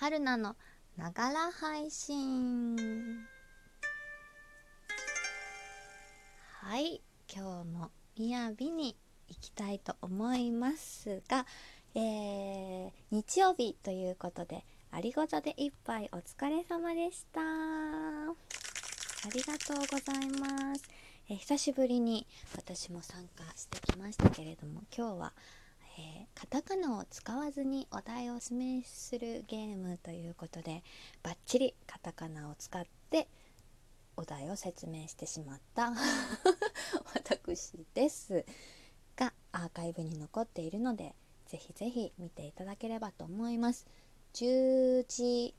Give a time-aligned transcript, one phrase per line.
[0.00, 0.56] 春菜の
[0.96, 2.74] ながら配信。
[6.62, 8.96] はい今日もみやびに
[9.28, 11.44] 行きたいと思いますが、
[11.94, 17.42] えー、日曜日ということでありごとで一杯お疲れ様でした。
[17.42, 18.34] あ
[19.34, 20.88] りがとうございます。
[21.28, 22.26] え久しぶりに
[22.56, 25.32] 私も参加してきましたけれども今日は
[26.00, 30.82] えー、カタカナを使わずにお題を示するゲームということで
[31.22, 33.28] バッチリカタカナを使って
[34.16, 35.92] お題を説明してしまった。
[37.14, 38.44] 私です。
[39.16, 41.14] がアーカイブに残っているので
[41.46, 43.86] ぜひぜひ見ていただければと思います。
[44.32, 45.54] 10時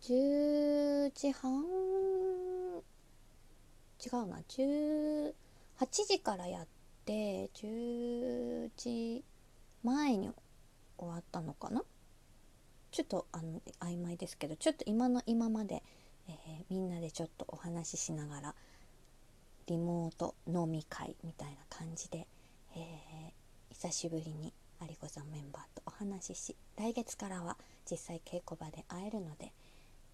[0.00, 1.64] 10時半？
[4.04, 4.38] 違うな。
[4.48, 5.34] 18
[6.06, 6.66] 時からやっ
[7.06, 9.24] て10時
[9.82, 10.30] 前に
[10.98, 11.82] 終わったのかな？
[12.90, 15.82] ちょっとあの曖昧ですけどちょっと今の今まで、
[16.28, 18.54] えー、みんなでちょっとお話ししながら
[19.66, 22.26] リモート飲み会みたいな感じで、
[22.74, 27.56] えー、久しぶりに有子さんメンバーとお話しし来月からは
[27.90, 29.52] 実際稽古場で会えるので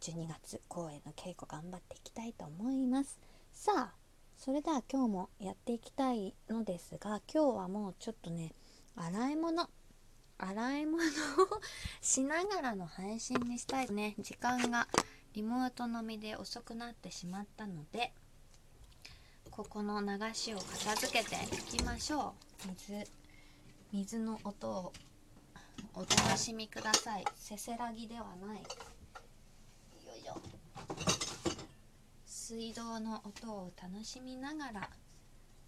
[0.00, 3.18] 12月公演の稽古頑張っていきたいと思います。
[3.52, 4.01] さあ
[4.44, 8.52] それでは今日もやっていきたいのですが今日はもうちょっとね
[8.96, 9.70] 洗い物
[10.36, 11.06] 洗い物を
[12.00, 14.16] しながらの配信にしたいね。
[14.18, 14.88] 時間が
[15.34, 18.12] リモートのみで遅くなってしまったので
[19.52, 22.34] ここの流しを片付けていきましょ
[22.66, 22.68] う。
[22.70, 23.06] 水
[23.92, 24.92] 水の音を
[25.94, 27.24] お楽しみください。
[27.36, 28.62] せせらぎではないよ
[30.18, 30.36] いしょ
[32.54, 34.90] 水道の音を楽しみながら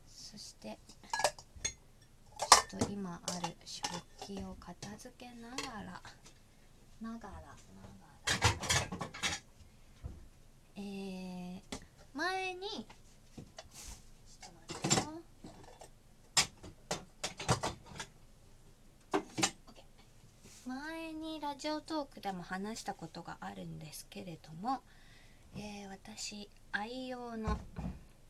[0.07, 0.79] そして
[2.69, 3.89] ちょっと今ある食
[4.21, 6.03] 器を片付けながら
[7.01, 7.35] ながらながら。
[10.77, 11.63] えー、
[12.13, 15.01] 前にちょっと待って。
[15.01, 15.05] よ
[20.67, 24.83] 前にラジオトークでも話したことがあるんですけれども、
[25.57, 27.59] えー、私愛用の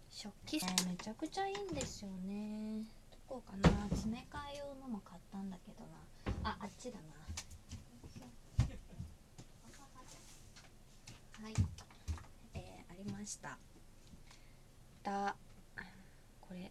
[0.09, 2.85] 食器、えー、めちゃくちゃいいんですよね。
[3.11, 3.69] どこかな？
[3.89, 5.81] 詰め替え用のも買ったんだけど
[6.45, 6.51] な。
[6.51, 7.05] ああっちだな。
[11.43, 11.55] はい。
[12.55, 13.59] えー、ありました。
[15.03, 15.35] だ
[16.41, 16.71] これ。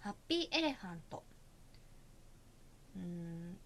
[0.00, 1.24] ハッピーエレファント。
[2.94, 3.58] うん。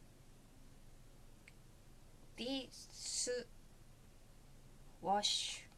[2.38, 3.46] dish
[5.02, 5.69] wash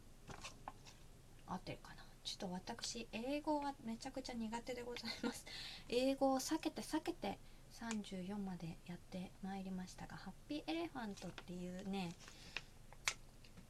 [2.33, 5.45] ちょっと私英語はめちゃくちゃ苦手でございます。
[5.87, 7.37] 英語を避けて避けて
[7.73, 12.09] 34までやってまいりましたがハッピーエレファントっていうね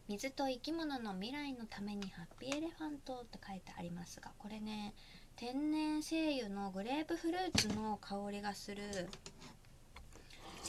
[0.08, 4.94] 水と生き物の未来のためにハッピーエレファントって書いてありますがこれね
[5.36, 9.10] 天然精油のグレープフルーツの香りがする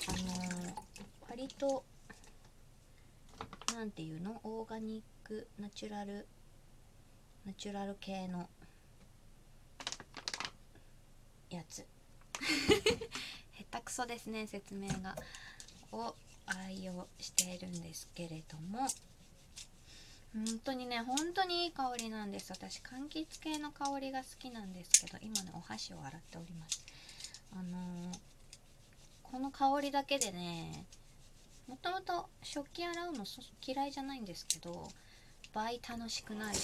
[0.09, 0.75] あのー、
[1.28, 1.84] 割と
[3.72, 4.41] 何ていうの？
[4.43, 6.27] オーガニックナチュラル
[7.47, 8.49] ナチュラル系の
[11.50, 11.87] やつ。
[13.71, 15.15] 下手くそですね説明が。
[15.93, 16.15] を
[16.47, 18.88] 愛用しているんですけれども。
[20.34, 22.50] 本当にね本当にいい香りなんです。
[22.50, 26.84] 私柑橘系の香りが好きなんですけど今ねお箸を洗っております。
[27.53, 28.19] あのー、
[29.22, 30.87] この香りだけでね
[31.69, 33.25] もともと食器洗うの
[33.65, 34.88] 嫌いじゃないんですけど
[35.54, 36.60] 倍楽しくなるとい？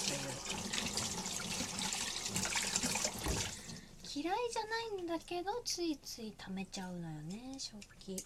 [4.19, 8.21] う嫌いじゃないんだけどついつい溜めちゃうのよね食器。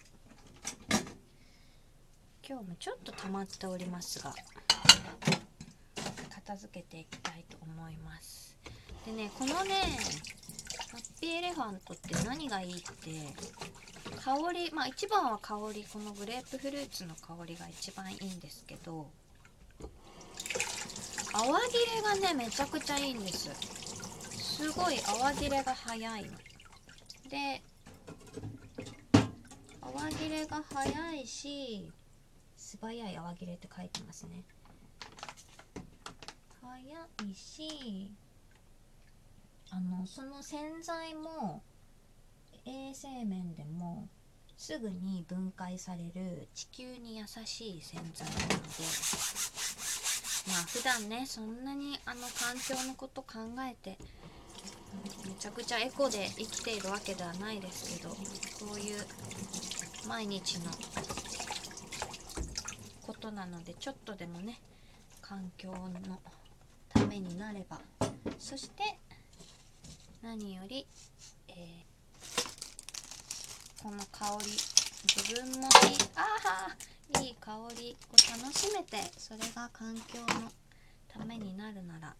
[2.48, 4.34] 今日もちょっと溜まっておりますが
[6.34, 8.56] 片付けていきたいと思います。
[9.04, 9.74] でねこのね
[10.90, 12.86] ハッピーエレファントって何がいいって
[14.20, 19.08] 香りまあ一番は香りこのグレープフルーツの香りが一番いいんですけど
[21.38, 23.50] 泡切れがねめちゃくちゃいいんです。
[24.30, 26.30] すごい泡切れが早いの。
[27.28, 27.62] で
[29.82, 31.92] 泡切れが早いし
[32.56, 34.44] 素早い泡切れって書いてますね。
[36.62, 38.10] 早いし
[39.70, 41.62] あのその洗剤も
[42.64, 44.08] 衛生面でも
[44.56, 48.68] すぐに分解される地球に優しい洗剤なので
[50.48, 53.98] まあ普段ねそんなにあの環境のこと考えて
[55.24, 58.16] めちゃくちゃエコで生きているわけではないですけどこ
[58.76, 59.04] ういう
[60.08, 60.70] 毎日の
[63.02, 64.60] ことなのでちょっとでもね
[65.20, 66.20] 環境の
[66.88, 67.80] ためになれば
[68.38, 68.82] そして
[70.22, 70.86] 何より、
[71.48, 74.75] えー、この香り
[75.08, 75.68] 自分もいい
[76.16, 76.74] あ
[77.14, 77.96] あいい香り。
[78.10, 80.50] を楽しめてそれが環境の
[81.08, 82.14] ためになるなら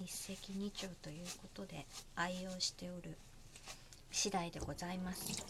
[0.00, 1.86] 一石二鳥ということで
[2.16, 3.16] 愛用しておる。
[4.10, 5.44] 次第でございます。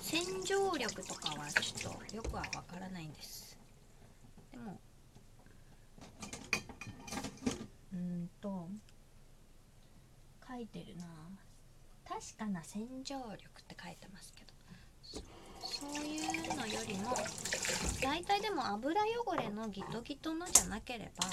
[0.00, 3.58] 洗浄力とかはちょっとよくはわからないんです。
[4.50, 4.78] でも
[7.92, 8.68] うんと
[10.48, 11.04] 書いてるな。
[12.08, 14.54] 確かな洗浄力って書いてますけど。
[15.92, 17.14] そういうのよりも
[18.02, 21.26] 大体でも油汚れのギトギトのじゃなければ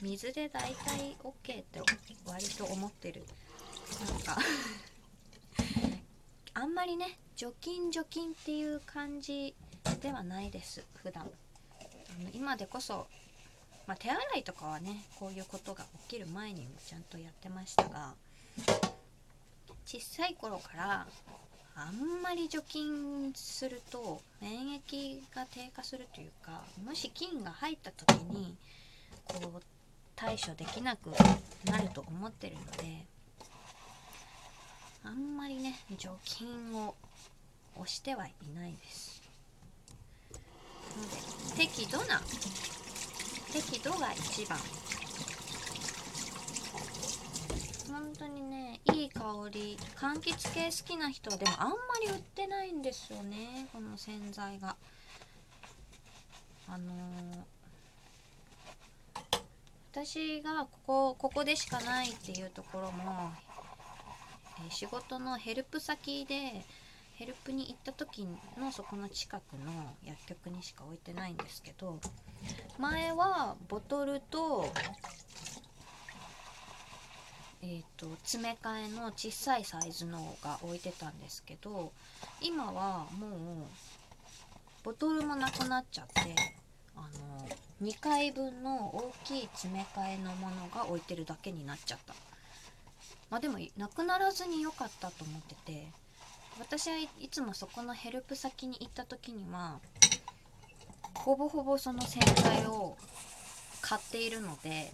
[0.00, 1.80] 水で大体 OK って
[2.26, 3.22] 割と思ってる。
[4.08, 4.38] なんか
[6.54, 9.54] あんまりね除菌除菌っていう感じ
[10.00, 11.30] ではないです普段。
[11.82, 13.06] あの今でこそ、
[13.86, 18.14] まあ、手洗いとかはねこういうことが起きる前にもちゃんとやってましたが
[19.86, 21.06] 小さい頃から
[21.76, 28.54] あんまり除菌すると免疫が低下するというかもし菌が入った時に
[29.24, 29.62] こう
[30.14, 31.10] 対処できなく
[31.64, 33.06] なると思ってるので
[35.04, 36.94] あんまりね除菌を
[37.76, 39.22] 押してはいないです。
[40.96, 42.20] ので適度な
[43.52, 44.58] 適度が一番。
[48.00, 54.74] 本当にねいい香り柑橘系好きな人はでもあんまり売ってないんですよねこの洗剤が。
[56.66, 57.60] あのー
[59.92, 63.32] 私がここここでしかないっていうところも、
[64.64, 66.64] え、仕事のヘルプ先で
[67.16, 68.24] ヘルプに行った時
[68.56, 71.98] のそこの近くの薬局にしか置いてないんですけど
[72.78, 74.72] 前はボトルと
[77.62, 81.92] えーと、詰め替えの小さいサイズのが置いてたんですけど
[82.40, 83.32] 今はもう
[84.82, 86.34] ボトルもなくなっちゃって
[86.96, 87.48] あの
[87.82, 92.14] 2回分の大きい詰め替えのものが置いてるだけになっちゃった。
[93.30, 95.86] まあでもなくならずに良かったと思ってて
[96.58, 99.78] 私はいつもそこのヘルプ先に行った時には
[101.14, 102.96] ほぼほぼその洗剤を
[103.80, 104.92] 買っているので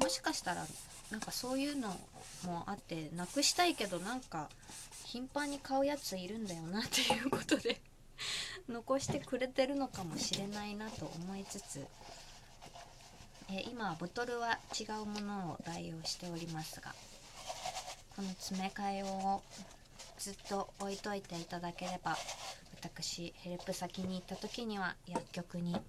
[0.00, 0.66] もしかしたら
[1.10, 1.88] なんかそういうの
[2.44, 4.48] もあってなくしたいけどなんか
[5.04, 7.80] 頻繁に買うやついるんだよなっていうことで
[8.68, 11.84] 残してくれてるのかもしれないなと思いつつ、
[13.48, 16.94] え今はボトルは違うものを代用しておりますが
[18.14, 19.42] この詰め替えを
[20.18, 22.16] ずっと置いといていただければ
[22.74, 25.80] 私ヘルプ先に行った時には薬局によ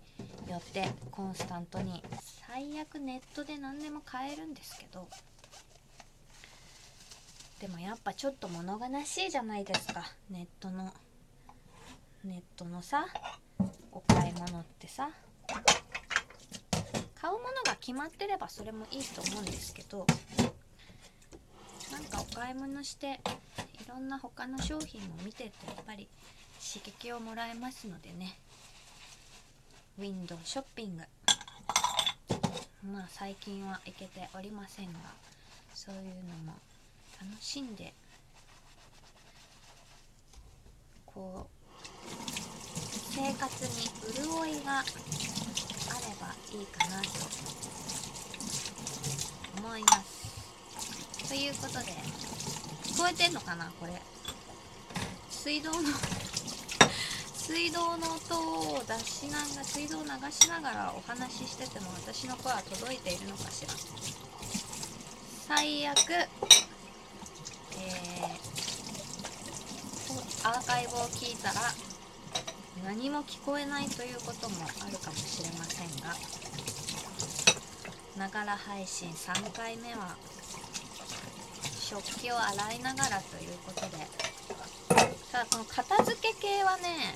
[0.58, 2.04] ってコンスタントに
[2.54, 5.08] 最悪ネットで何でも買えるんですけど
[7.62, 10.04] でもやっぱちょっと物悲しいじゃないですか。
[10.30, 10.92] ネットの
[12.26, 13.06] ネットのさ
[13.94, 15.12] お買い物ってさ。
[17.16, 20.06] 買うものが決まってればそれもいいと思うんですけど
[21.92, 23.22] なんかお買い物して
[23.86, 26.10] いろんな他の商品も見ててやっぱり
[26.60, 28.38] 刺激をもらえますのでね。
[30.00, 31.04] ウィンドウショッピング。
[32.84, 34.94] まあ最近は行けておりませんが
[35.74, 36.58] そういうのも
[37.22, 37.94] 楽しんで
[41.06, 41.62] こう
[43.14, 44.88] 生活に潤いがあれ
[46.20, 47.10] ばいいかなと
[49.60, 51.28] 思います。
[51.30, 51.92] ということで
[52.84, 53.94] 聞こえてんのかなこれ。
[55.30, 55.78] 水道の
[57.52, 63.74] 水道の音を出しながら水道を流しながらお話ししてても私の声は届いているのかしら。
[65.50, 71.56] 最悪えー、アーカイブを聞いたら
[72.86, 76.16] 何も聞こえないということもあるかもしれませんが
[78.18, 80.16] ながら配信3回目は
[81.82, 84.31] 食器を洗いながらということで
[85.32, 87.16] ただこの片付け系はね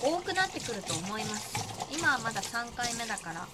[0.00, 1.88] 多くなってくると思います。
[1.92, 3.46] 今はまだ3回目だから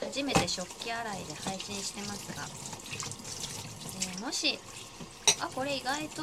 [0.00, 2.44] 初めて食器洗いで配信してますが、
[4.16, 4.58] えー、もし
[5.40, 6.22] あこれ意外と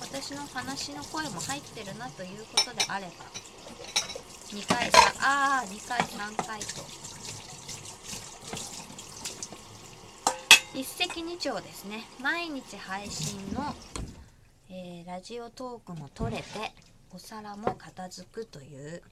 [0.00, 3.24] 私の話の声も入ってるなということであれば
[4.52, 7.10] 2回3ああ2回3回と。
[10.72, 12.04] 一石二鳥ですね。
[12.22, 13.74] 毎日配信の、
[15.10, 16.44] ラジオトークも撮れて
[17.10, 19.02] お皿も片付くという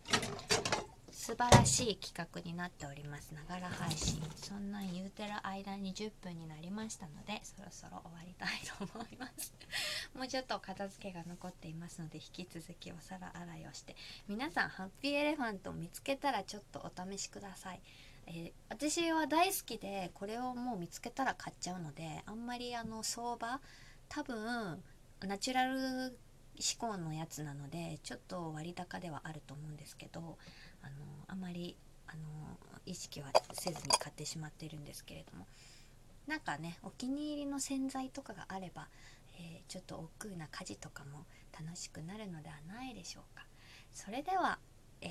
[1.11, 3.35] 素晴らしい企画になっております。
[3.35, 4.23] ながら配信。
[4.37, 9.53] そんな言うてる間に10分になりましたのでそろそろ終わりたいと思います。
[10.15, 13.97] もうちょっと片付けが残っていますので引き続きお皿洗いをして
[14.29, 17.81] 皆さんハッピーエレファントを見つけたらちょっとお試しください。
[18.29, 23.61] えー、私は大好きでこれをもう見つけたら買っちゃうのであんまりあの相場
[24.09, 24.81] 多分
[25.27, 26.17] ナチュラル
[26.59, 30.39] 志向のやつなのでちょっと割高ではあると思うんですけど
[30.83, 30.95] あの
[31.29, 32.21] あまりあの
[32.87, 35.47] 意識はせずに買ってしまってるんですけれども。
[36.27, 38.89] なんかねお気に入りの洗剤とかがあれば、
[39.41, 41.25] えー、ちょっと億劫な家事とかも
[41.59, 43.47] 楽しくなるのではないでしょうか。
[43.95, 44.59] それでは、
[45.01, 45.11] えー、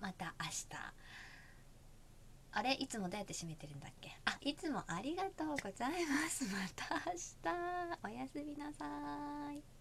[0.00, 0.68] また明日。
[2.56, 4.16] あれいつもどうやって閉めてるんだっけ？
[4.26, 6.44] あいつもありがとうございます。
[6.44, 7.98] また明日。
[8.04, 8.84] おやすみなさ
[9.52, 9.73] い。